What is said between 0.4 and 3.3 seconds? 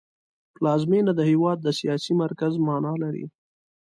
پلازمېنه د هېواد د سیاسي مرکز مانا لري